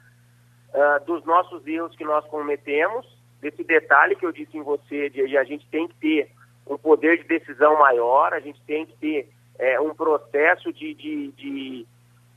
uh, 0.73 1.05
dos 1.05 1.23
nossos 1.25 1.65
erros 1.65 1.95
que 1.95 2.03
nós 2.03 2.25
cometemos 2.25 3.05
desse 3.41 3.63
detalhe 3.63 4.15
que 4.15 4.25
eu 4.25 4.31
disse 4.31 4.57
em 4.57 4.61
você, 4.61 5.09
de 5.09 5.37
a 5.37 5.43
gente 5.43 5.67
tem 5.67 5.87
que 5.87 5.95
ter 5.95 6.31
um 6.67 6.77
poder 6.77 7.17
de 7.17 7.23
decisão 7.23 7.77
maior, 7.79 8.33
a 8.33 8.39
gente 8.39 8.61
tem 8.61 8.85
que 8.85 8.93
ter 8.97 9.29
é, 9.57 9.79
um 9.81 9.93
processo 9.93 10.71
de, 10.71 10.93
de, 10.93 11.31
de, 11.31 11.87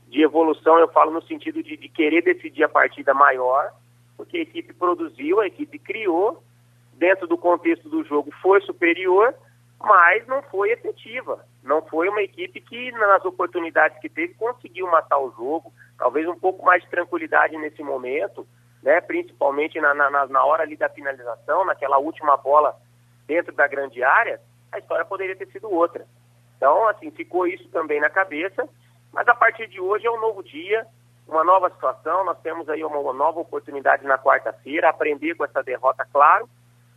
de, 0.09 0.21
evolução, 0.21 0.79
eu 0.79 0.87
falo 0.87 1.11
no 1.11 1.21
sentido 1.21 1.61
de, 1.61 1.77
de 1.77 1.89
querer 1.89 2.23
decidir 2.23 2.63
a 2.63 2.69
partida 2.69 3.13
maior, 3.13 3.71
porque 4.17 4.37
a 4.37 4.41
equipe 4.41 4.73
produziu, 4.73 5.39
a 5.39 5.47
equipe 5.47 5.77
criou, 5.77 6.43
dentro 6.93 7.27
do 7.27 7.37
contexto 7.37 7.87
do 7.87 8.03
jogo 8.03 8.31
foi 8.41 8.61
superior, 8.61 9.33
mas 9.79 10.25
não 10.27 10.41
foi 10.43 10.71
efetiva. 10.71 11.45
Não 11.63 11.81
foi 11.81 12.09
uma 12.09 12.21
equipe 12.21 12.61
que, 12.61 12.91
nas 12.93 13.23
oportunidades 13.25 13.99
que 13.99 14.09
teve, 14.09 14.33
conseguiu 14.35 14.89
matar 14.89 15.19
o 15.19 15.31
jogo. 15.31 15.71
Talvez 15.97 16.27
um 16.27 16.37
pouco 16.37 16.65
mais 16.65 16.83
de 16.83 16.89
tranquilidade 16.89 17.57
nesse 17.57 17.81
momento, 17.83 18.47
né? 18.83 18.99
principalmente 19.01 19.79
na, 19.79 19.93
na, 19.93 20.27
na 20.27 20.45
hora 20.45 20.63
ali 20.63 20.75
da 20.75 20.89
finalização, 20.89 21.65
naquela 21.65 21.97
última 21.97 22.35
bola 22.37 22.75
dentro 23.25 23.53
da 23.53 23.67
grande 23.67 24.03
área, 24.03 24.39
a 24.71 24.79
história 24.79 25.05
poderia 25.05 25.35
ter 25.35 25.47
sido 25.47 25.71
outra. 25.71 26.05
Então, 26.57 26.87
assim, 26.87 27.11
ficou 27.11 27.47
isso 27.47 27.67
também 27.69 27.99
na 27.99 28.09
cabeça. 28.09 28.67
Mas 29.11 29.27
a 29.27 29.33
partir 29.33 29.67
de 29.67 29.79
hoje 29.79 30.05
é 30.05 30.11
um 30.11 30.19
novo 30.19 30.43
dia, 30.43 30.85
uma 31.27 31.43
nova 31.43 31.69
situação. 31.69 32.25
Nós 32.25 32.37
temos 32.39 32.67
aí 32.69 32.83
uma 32.83 33.13
nova 33.13 33.39
oportunidade 33.39 34.03
na 34.05 34.17
quarta-feira, 34.17 34.89
aprender 34.89 35.35
com 35.35 35.45
essa 35.45 35.63
derrota, 35.63 36.05
claro, 36.11 36.49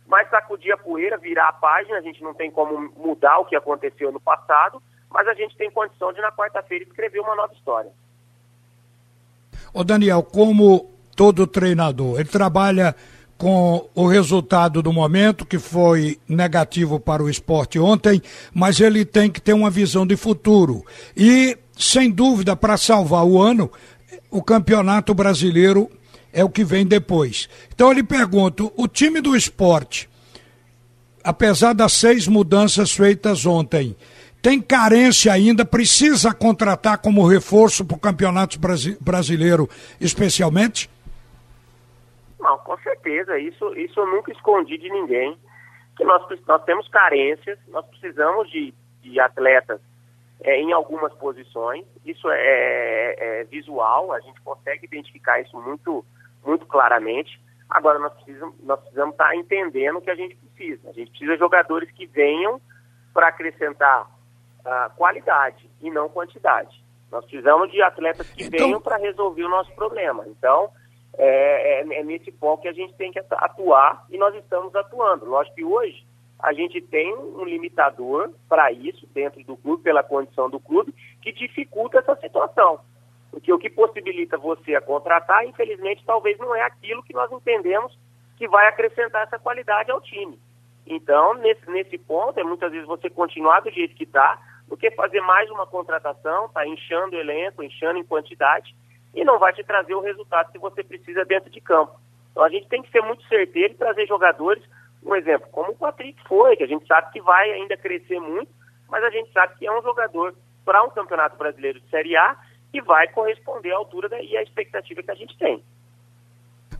mas 0.05 0.29
sacudir 0.29 0.73
a 0.73 0.77
poeira, 0.77 1.17
virar 1.17 1.47
a 1.47 1.53
página, 1.53 1.97
a 1.97 2.01
gente 2.01 2.21
não 2.23 2.33
tem 2.33 2.51
como 2.51 2.91
mudar 2.97 3.39
o 3.39 3.45
que 3.45 3.55
aconteceu 3.55 4.11
no 4.11 4.19
passado, 4.19 4.81
mas 5.09 5.27
a 5.27 5.33
gente 5.33 5.55
tem 5.55 5.71
condição 5.71 6.11
de 6.11 6.19
na 6.19 6.31
quarta-feira 6.31 6.83
escrever 6.83 7.19
uma 7.19 7.35
nova 7.35 7.53
história. 7.53 7.91
Ô 9.73 9.83
Daniel, 9.83 10.23
como 10.23 10.89
todo 11.15 11.45
treinador, 11.45 12.19
ele 12.19 12.29
trabalha 12.29 12.95
com 13.37 13.87
o 13.95 14.05
resultado 14.05 14.81
do 14.81 14.91
momento, 14.91 15.45
que 15.45 15.57
foi 15.57 16.19
negativo 16.27 16.99
para 16.99 17.23
o 17.23 17.29
esporte 17.29 17.79
ontem, 17.79 18.21
mas 18.53 18.81
ele 18.81 19.05
tem 19.05 19.29
que 19.29 19.39
ter 19.39 19.53
uma 19.53 19.69
visão 19.69 20.05
de 20.05 20.17
futuro. 20.17 20.85
E, 21.15 21.57
sem 21.77 22.11
dúvida, 22.11 22.55
para 22.55 22.75
salvar 22.75 23.25
o 23.25 23.41
ano, 23.41 23.71
o 24.29 24.43
campeonato 24.43 25.13
brasileiro 25.13 25.89
é 26.33 26.43
o 26.43 26.49
que 26.49 26.63
vem 26.63 26.85
depois. 26.85 27.47
Então 27.73 27.87
eu 27.87 27.93
lhe 27.93 28.03
pergunto: 28.03 28.73
o 28.75 28.87
time 28.87 29.21
do 29.21 29.35
esporte, 29.35 30.09
apesar 31.23 31.73
das 31.73 31.93
seis 31.93 32.27
mudanças 32.27 32.91
feitas 32.91 33.45
ontem, 33.45 33.95
tem 34.41 34.61
carência 34.61 35.33
ainda? 35.33 35.65
Precisa 35.65 36.33
contratar 36.33 36.97
como 36.97 37.27
reforço 37.27 37.85
para 37.85 37.97
o 37.97 37.99
Campeonato 37.99 38.57
Brasileiro, 39.01 39.67
especialmente? 39.99 40.89
Não, 42.39 42.57
com 42.59 42.77
certeza. 42.77 43.37
Isso, 43.37 43.75
isso 43.77 43.99
eu 43.99 44.07
nunca 44.07 44.31
escondi 44.31 44.77
de 44.77 44.89
ninguém. 44.89 45.37
Que 45.97 46.05
nós, 46.05 46.23
nós 46.47 46.63
temos 46.63 46.87
carências, 46.87 47.59
nós 47.67 47.85
precisamos 47.87 48.49
de, 48.49 48.73
de 49.01 49.19
atletas 49.19 49.81
é, 50.41 50.61
em 50.61 50.71
algumas 50.71 51.13
posições. 51.15 51.85
Isso 52.05 52.29
é, 52.29 52.39
é, 52.39 53.15
é, 53.41 53.43
visual, 53.43 54.13
a 54.13 54.21
gente 54.21 54.39
consegue 54.41 54.85
identificar 54.85 55.41
isso 55.41 55.59
muito 55.59 56.05
muito 56.45 56.65
claramente. 56.65 57.37
Agora, 57.69 57.99
nós 57.99 58.13
precisamos, 58.13 58.55
nós 58.63 58.79
precisamos 58.79 59.13
estar 59.13 59.35
entendendo 59.35 59.97
o 59.97 60.01
que 60.01 60.09
a 60.09 60.15
gente 60.15 60.35
precisa. 60.37 60.89
A 60.89 60.93
gente 60.93 61.09
precisa 61.11 61.33
de 61.33 61.39
jogadores 61.39 61.91
que 61.91 62.07
venham 62.07 62.61
para 63.13 63.27
acrescentar 63.27 64.09
uh, 64.65 64.95
qualidade 64.95 65.69
e 65.81 65.89
não 65.89 66.09
quantidade. 66.09 66.83
Nós 67.11 67.25
precisamos 67.25 67.71
de 67.71 67.81
atletas 67.81 68.29
que 68.31 68.43
então... 68.43 68.67
venham 68.67 68.81
para 68.81 68.97
resolver 68.97 69.43
o 69.43 69.49
nosso 69.49 69.71
problema. 69.73 70.25
Então, 70.27 70.69
é, 71.17 71.81
é, 71.81 71.99
é, 71.99 72.03
nesse 72.03 72.31
foco 72.33 72.61
que 72.61 72.67
a 72.67 72.73
gente 72.73 72.93
tem 72.93 73.11
que 73.11 73.19
atuar 73.19 74.05
e 74.09 74.17
nós 74.17 74.35
estamos 74.35 74.73
atuando. 74.75 75.25
Lógico 75.25 75.55
que 75.55 75.65
hoje 75.65 76.05
a 76.39 76.53
gente 76.53 76.81
tem 76.81 77.13
um 77.13 77.43
limitador 77.43 78.31
para 78.47 78.71
isso 78.71 79.05
dentro 79.13 79.43
do 79.43 79.57
clube, 79.57 79.83
pela 79.83 80.03
condição 80.03 80.49
do 80.49 80.59
clube, 80.59 80.93
que 81.21 81.33
dificulta 81.33 81.99
essa 81.99 82.15
situação. 82.15 82.79
Porque 83.31 83.51
o 83.51 83.59
que 83.59 83.69
possibilita 83.69 84.37
você 84.37 84.75
a 84.75 84.81
contratar, 84.81 85.45
infelizmente, 85.45 86.03
talvez 86.05 86.37
não 86.37 86.55
é 86.55 86.61
aquilo 86.61 87.03
que 87.03 87.13
nós 87.13 87.31
entendemos 87.31 87.97
que 88.37 88.47
vai 88.47 88.67
acrescentar 88.67 89.23
essa 89.23 89.37
qualidade 89.37 89.91
ao 89.91 89.99
time. 89.99 90.39
Então, 90.87 91.33
nesse, 91.35 91.69
nesse 91.69 91.97
ponto, 91.97 92.39
é 92.39 92.43
muitas 92.43 92.71
vezes 92.71 92.87
você 92.87 93.09
continuar 93.09 93.59
do 93.59 93.69
jeito 93.69 93.93
que 93.93 94.05
está, 94.05 94.39
do 94.69 94.77
que 94.77 94.91
fazer 94.91 95.19
mais 95.21 95.49
uma 95.49 95.65
contratação, 95.65 96.47
tá 96.49 96.65
inchando 96.65 97.15
o 97.15 97.19
elenco, 97.19 97.63
inchando 97.63 97.97
em 97.97 98.03
quantidade, 98.03 98.75
e 99.13 99.25
não 99.25 99.39
vai 99.39 99.51
te 99.51 99.63
trazer 99.63 99.95
o 99.95 100.01
resultado 100.01 100.51
que 100.51 100.59
você 100.59 100.83
precisa 100.83 101.25
dentro 101.25 101.49
de 101.49 101.59
campo. 101.59 101.99
Então, 102.31 102.43
a 102.43 102.49
gente 102.49 102.69
tem 102.69 102.81
que 102.81 102.91
ser 102.91 103.01
muito 103.01 103.27
certeiro 103.27 103.73
e 103.73 103.77
trazer 103.77 104.07
jogadores, 104.07 104.63
um 105.03 105.15
exemplo, 105.15 105.47
como 105.51 105.71
o 105.71 105.75
Patrick 105.75 106.21
foi, 106.27 106.55
que 106.55 106.63
a 106.63 106.67
gente 106.67 106.85
sabe 106.85 107.11
que 107.11 107.19
vai 107.21 107.49
ainda 107.51 107.75
crescer 107.75 108.19
muito, 108.19 108.51
mas 108.87 109.03
a 109.03 109.09
gente 109.09 109.31
sabe 109.31 109.55
que 109.57 109.65
é 109.65 109.71
um 109.71 109.81
jogador 109.81 110.35
para 110.63 110.83
um 110.83 110.89
campeonato 110.89 111.35
brasileiro 111.35 111.79
de 111.79 111.89
Série 111.89 112.15
A 112.15 112.35
e 112.71 112.79
vai 112.79 113.07
corresponder 113.07 113.71
à 113.71 113.77
altura 113.77 114.07
da, 114.07 114.21
e 114.21 114.37
à 114.37 114.43
expectativa 114.43 115.01
que 115.01 115.11
a 115.11 115.15
gente 115.15 115.35
tem. 115.37 115.63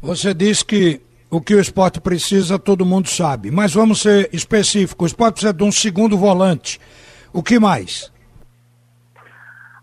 Você 0.01 0.33
disse 0.33 0.63
que 0.63 1.01
o 1.31 1.41
que 1.41 1.55
o 1.55 1.59
esporte 1.59 1.99
precisa 1.99 2.59
todo 2.59 2.85
mundo 2.85 3.09
sabe, 3.09 3.49
mas 3.49 3.73
vamos 3.73 4.01
ser 4.01 4.29
específicos. 4.31 5.05
O 5.05 5.07
esporte 5.07 5.33
precisa 5.33 5.53
de 5.53 5.63
um 5.63 5.71
segundo 5.71 6.17
volante. 6.17 6.79
O 7.33 7.43
que 7.43 7.59
mais? 7.59 8.11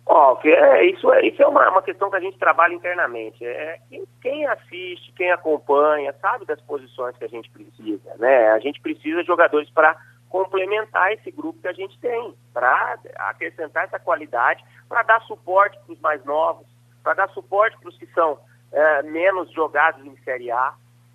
Ó, 0.08 0.38
é, 0.44 0.86
isso 0.86 1.12
é, 1.12 1.26
isso 1.26 1.42
é 1.42 1.46
uma, 1.46 1.68
uma 1.68 1.82
questão 1.82 2.08
que 2.08 2.16
a 2.16 2.20
gente 2.20 2.38
trabalha 2.38 2.74
internamente. 2.74 3.44
É, 3.44 3.80
quem, 3.88 4.04
quem, 4.22 4.46
assiste, 4.46 5.12
quem 5.16 5.32
acompanha, 5.32 6.14
sabe 6.20 6.46
das 6.46 6.60
posições 6.60 7.16
que 7.16 7.24
a 7.24 7.28
gente 7.28 7.50
precisa, 7.50 8.14
né? 8.16 8.50
A 8.52 8.58
gente 8.60 8.80
precisa 8.80 9.22
de 9.22 9.26
jogadores 9.26 9.68
para 9.70 9.96
complementar 10.28 11.12
esse 11.12 11.30
grupo 11.32 11.60
que 11.60 11.68
a 11.68 11.72
gente 11.72 11.98
tem, 11.98 12.34
para 12.54 12.98
acrescentar 13.16 13.84
essa 13.84 13.98
qualidade, 13.98 14.64
para 14.88 15.02
dar 15.02 15.20
suporte 15.22 15.76
para 15.84 15.92
os 15.92 16.00
mais 16.00 16.24
novos, 16.24 16.66
para 17.02 17.14
dar 17.14 17.28
suporte 17.30 17.76
para 17.78 17.88
os 17.88 17.98
que 17.98 18.06
são 18.08 18.38
é, 18.72 19.02
menos 19.02 19.50
jogados 19.52 20.04
em 20.04 20.16
Série 20.18 20.52
A. 20.52 20.74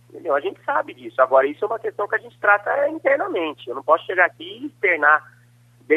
Entendeu? 0.09 0.35
A 0.35 0.41
gente 0.41 0.61
sabe 0.65 0.93
disso. 0.93 1.21
Agora, 1.21 1.47
isso 1.47 1.63
é 1.63 1.67
uma 1.67 1.79
questão 1.79 2.07
que 2.07 2.15
a 2.15 2.19
gente 2.19 2.37
trata 2.39 2.89
internamente. 2.89 3.69
Eu 3.69 3.75
não 3.75 3.83
posso 3.83 4.05
chegar 4.05 4.25
aqui 4.25 4.43
e 4.43 4.65
externar 4.65 5.23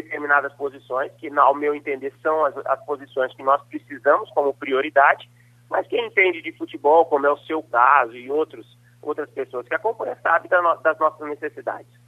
determinadas 0.03 0.53
posições, 0.55 1.13
que, 1.19 1.29
ao 1.39 1.55
meu 1.55 1.73
entender, 1.73 2.13
são 2.21 2.45
as, 2.45 2.57
as 2.67 2.85
posições 2.85 3.33
que 3.35 3.45
nós 3.45 3.63
precisamos 3.69 4.29
como 4.31 4.53
prioridade, 4.53 5.31
mas 5.71 5.87
quem 5.87 6.07
entende 6.07 6.43
de 6.43 6.51
futebol, 6.53 7.07
como 7.07 7.27
é 7.27 7.31
o 7.31 7.39
seu 7.39 7.63
caso 7.63 8.17
e 8.17 8.29
outros, 8.29 8.67
outras 9.01 9.31
pessoas 9.31 9.69
que 9.69 9.75
acompanham, 9.75 10.17
sabe 10.21 10.49
das 10.49 10.99
nossas 10.99 11.29
necessidades. 11.29 12.05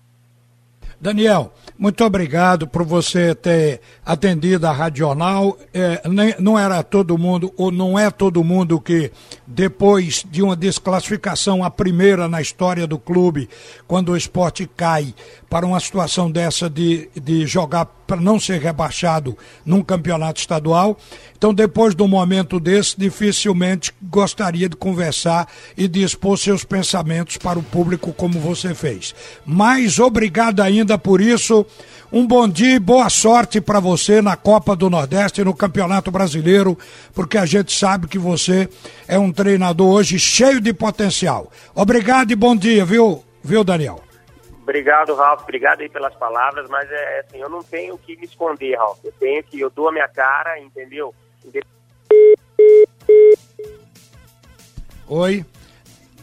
Daniel, 0.98 1.52
muito 1.78 2.02
obrigado 2.04 2.66
por 2.66 2.82
você 2.82 3.34
ter 3.34 3.80
atendido 4.04 4.66
a 4.66 4.72
Radional. 4.72 5.56
É, 5.72 6.00
nem, 6.08 6.34
não 6.38 6.58
era 6.58 6.82
todo 6.82 7.18
mundo, 7.18 7.52
ou 7.56 7.70
não 7.70 7.98
é 7.98 8.10
todo 8.10 8.42
mundo 8.42 8.80
que, 8.80 9.12
depois 9.46 10.24
de 10.24 10.42
uma 10.42 10.56
desclassificação, 10.56 11.62
a 11.62 11.70
primeira 11.70 12.26
na 12.28 12.40
história 12.40 12.86
do 12.86 12.98
clube, 12.98 13.48
quando 13.86 14.12
o 14.12 14.16
esporte 14.16 14.66
cai 14.66 15.14
para 15.48 15.66
uma 15.66 15.80
situação 15.80 16.30
dessa 16.30 16.68
de, 16.68 17.08
de 17.14 17.46
jogar 17.46 17.86
para 18.06 18.20
não 18.20 18.38
ser 18.38 18.60
rebaixado 18.60 19.36
num 19.64 19.82
campeonato 19.82 20.40
estadual. 20.40 20.96
Então, 21.36 21.52
depois 21.52 21.94
de 21.94 22.02
um 22.02 22.08
momento 22.08 22.58
desse, 22.60 22.98
dificilmente 22.98 23.92
gostaria 24.02 24.68
de 24.68 24.76
conversar 24.76 25.48
e 25.76 25.88
de 25.88 26.02
expor 26.02 26.38
seus 26.38 26.64
pensamentos 26.64 27.36
para 27.36 27.58
o 27.58 27.62
público 27.62 28.12
como 28.12 28.38
você 28.38 28.74
fez. 28.74 29.14
Mas 29.44 29.98
obrigado 29.98 30.60
ainda 30.60 30.96
por 30.96 31.20
isso. 31.20 31.66
Um 32.12 32.24
bom 32.24 32.48
dia 32.48 32.76
e 32.76 32.78
boa 32.78 33.10
sorte 33.10 33.60
para 33.60 33.80
você 33.80 34.22
na 34.22 34.36
Copa 34.36 34.76
do 34.76 34.88
Nordeste 34.88 35.40
e 35.40 35.44
no 35.44 35.52
Campeonato 35.52 36.10
Brasileiro, 36.10 36.78
porque 37.12 37.36
a 37.36 37.44
gente 37.44 37.76
sabe 37.76 38.06
que 38.06 38.18
você 38.18 38.68
é 39.08 39.18
um 39.18 39.32
treinador 39.32 39.88
hoje 39.88 40.18
cheio 40.18 40.60
de 40.60 40.72
potencial. 40.72 41.50
Obrigado 41.74 42.30
e 42.30 42.36
bom 42.36 42.54
dia, 42.54 42.84
viu, 42.84 43.24
viu 43.42 43.64
Daniel? 43.64 44.05
Obrigado, 44.66 45.14
Ralf. 45.14 45.42
Obrigado 45.44 45.80
aí 45.82 45.88
pelas 45.88 46.12
palavras, 46.16 46.68
mas 46.68 46.90
é 46.90 47.20
assim, 47.20 47.38
eu 47.38 47.48
não 47.48 47.62
tenho 47.62 47.94
o 47.94 47.98
que 47.98 48.16
me 48.16 48.26
esconder, 48.26 48.76
Ralf. 48.76 48.98
Eu 49.04 49.12
tenho 49.12 49.40
que, 49.44 49.60
eu 49.60 49.70
dou 49.70 49.88
a 49.88 49.92
minha 49.92 50.08
cara, 50.08 50.58
entendeu? 50.58 51.14
Oi, 55.06 55.46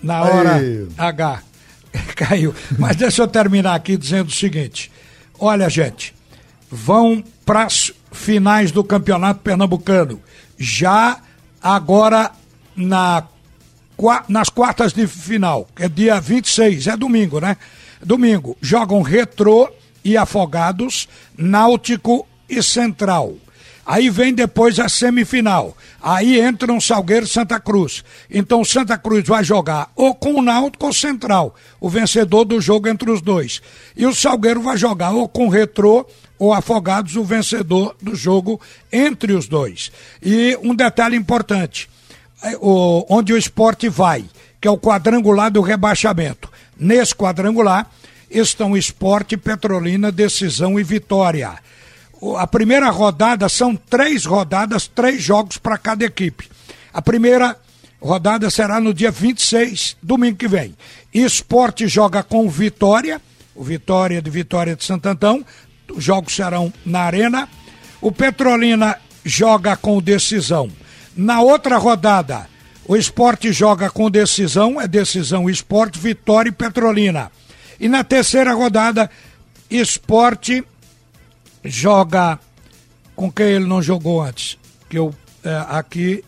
na 0.04 0.24
hora 0.24 0.56
Aí. 0.56 0.90
H. 0.98 1.42
Caiu. 2.18 2.54
Mas 2.78 2.98
deixa 2.98 3.22
eu 3.22 3.30
terminar 3.30 3.76
aqui 3.76 3.96
dizendo 3.96 4.28
o 4.28 4.34
seguinte: 4.34 4.92
olha, 5.40 5.70
gente, 5.70 6.14
vão 6.70 7.24
para 7.46 7.64
as 7.64 7.94
finais 8.12 8.74
do 8.74 8.84
Campeonato 8.84 9.40
Pernambucano. 9.40 10.22
Já 10.58 11.22
agora 11.62 12.30
na, 12.76 13.24
nas 14.28 14.50
quartas 14.50 14.92
de 14.92 15.08
final, 15.08 15.66
que 15.74 15.84
é 15.84 15.88
dia 15.88 16.20
26, 16.20 16.88
é 16.88 16.98
domingo, 16.98 17.40
né? 17.40 17.56
Domingo, 18.06 18.58
jogam 18.62 19.02
Retrô 19.02 19.70
e 20.04 20.18
Afogados, 20.18 21.08
Náutico 21.38 22.28
e 22.50 22.62
Central. 22.62 23.36
Aí 23.86 24.10
vem 24.10 24.34
depois 24.34 24.80
a 24.80 24.88
semifinal. 24.88 25.76
Aí 26.02 26.40
entram 26.40 26.80
Salgueiro 26.80 27.26
e 27.26 27.30
Santa 27.30 27.60
Cruz. 27.60 28.04
Então 28.30 28.64
Santa 28.64 28.98
Cruz 28.98 29.28
vai 29.28 29.44
jogar 29.44 29.92
ou 29.96 30.16
com 30.16 30.36
o 30.36 30.42
Náutico 30.42 30.86
ou 30.86 30.94
Central, 30.94 31.54
o 31.82 31.90
vencedor 31.90 32.46
do 32.46 32.62
jogo 32.62 32.88
entre 32.88 33.12
os 33.12 33.22
dois. 33.22 33.62
E 33.96 34.06
o 34.06 34.16
Salgueiro 34.16 34.62
vai 34.62 34.78
jogar 34.78 35.12
ou 35.12 35.28
com 35.28 35.48
o 35.48 35.50
Retrô 35.50 36.06
ou 36.40 36.54
Afogados, 36.54 37.16
o 37.16 37.24
vencedor 37.24 37.96
do 38.02 38.16
jogo 38.16 38.60
entre 38.92 39.34
os 39.34 39.48
dois. 39.48 39.92
E 40.22 40.58
um 40.64 40.74
detalhe 40.74 41.16
importante, 41.16 41.90
é, 42.42 42.58
onde 42.62 43.34
o 43.34 43.38
esporte 43.38 43.88
vai, 43.90 44.26
que 44.60 44.68
é 44.68 44.72
o 44.72 44.78
quadrangular 44.78 45.52
do 45.52 45.62
rebaixamento. 45.62 46.53
Nesse 46.78 47.16
quadrangular 47.16 47.90
estão 48.30 48.76
Esporte, 48.76 49.38
Petrolina, 49.38 50.12
Decisão 50.12 50.80
e 50.80 50.84
Vitória 50.84 51.60
a 52.38 52.48
primeira 52.48 52.90
rodada 52.90 53.50
são 53.50 53.76
três 53.76 54.26
rodadas, 54.26 54.88
três 54.88 55.22
jogos 55.22 55.58
para 55.58 55.78
cada 55.78 56.06
equipe. 56.06 56.50
A 56.94 57.02
primeira 57.02 57.58
rodada 58.02 58.50
será 58.50 58.80
no 58.80 58.94
dia 58.94 59.12
26, 59.12 59.98
domingo 60.02 60.38
que 60.38 60.48
vem. 60.48 60.76
Esporte 61.14 61.88
joga 61.88 62.24
com 62.24 62.50
Vitória, 62.50 63.22
o 63.54 63.64
Vitória 63.64 64.22
de 64.22 64.30
Vitória 64.30 64.76
de 64.76 64.86
Santo 64.86 65.08
Antão. 65.08 65.46
Os 65.94 66.04
jogos 66.04 66.34
serão 66.34 66.72
na 66.86 67.02
Arena. 67.02 67.50
O 68.00 68.12
Petrolina 68.12 68.98
joga 69.26 69.76
com 69.76 70.02
Decisão. 70.02 70.72
Na 71.16 71.42
outra 71.42 71.78
rodada, 71.78 72.48
o 72.86 72.96
Esporte 72.96 73.52
joga 73.52 73.90
com 73.90 74.10
Decisão, 74.10 74.80
é 74.80 74.88
Decisão 74.88 75.50
Esporte, 75.50 76.00
Vitória 76.00 76.50
e 76.50 76.54
Petrolina. 76.54 77.32
E 77.80 77.88
na 77.88 78.04
terceira 78.04 78.54
rodada, 78.54 79.10
Esporte 79.70 80.64
joga 81.64 82.40
com 83.16 83.32
quem 83.32 83.46
ele 83.48 83.66
não 83.66 83.82
jogou 83.82 84.22
antes. 84.22 84.58
Que 84.90 85.00
eu 85.00 85.14
é, 85.44 85.66
aqui, 85.70 86.24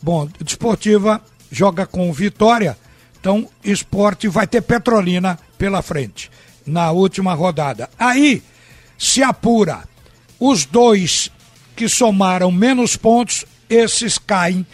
bom, 0.00 0.28
Desportiva 0.40 1.20
joga 1.50 1.86
com 1.86 2.12
Vitória, 2.12 2.78
então 3.20 3.48
esporte 3.64 4.28
vai 4.28 4.46
ter 4.46 4.62
Petrolina 4.62 5.38
pela 5.56 5.82
frente 5.82 6.30
na 6.64 6.92
última 6.92 7.34
rodada. 7.34 7.90
Aí 7.98 8.42
se 8.96 9.22
apura 9.22 9.82
os 10.38 10.64
dois 10.64 11.32
que 11.74 11.88
somaram 11.88 12.52
menos 12.52 12.96
pontos, 12.96 13.44
esses 13.68 14.18
caem 14.18 14.66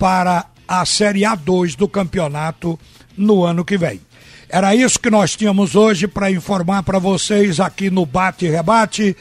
para 0.00 0.46
a 0.66 0.86
Série 0.86 1.20
A2 1.20 1.76
do 1.76 1.86
campeonato 1.86 2.80
no 3.16 3.44
ano 3.44 3.62
que 3.62 3.76
vem. 3.76 4.00
Era 4.48 4.74
isso 4.74 4.98
que 4.98 5.10
nós 5.10 5.36
tínhamos 5.36 5.76
hoje 5.76 6.08
para 6.08 6.30
informar 6.30 6.82
para 6.82 6.98
vocês 6.98 7.60
aqui 7.60 7.90
no 7.90 8.06
Bate 8.06 8.46
e 8.46 8.48
Rebate. 8.48 9.14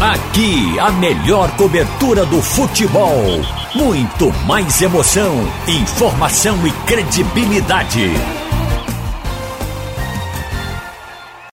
Aqui 0.00 0.78
a 0.78 0.90
melhor 0.92 1.54
cobertura 1.56 2.24
do 2.24 2.40
futebol. 2.40 3.22
Muito 3.74 4.32
mais 4.46 4.80
emoção, 4.80 5.34
informação 5.68 6.66
e 6.66 6.72
credibilidade. 6.86 8.37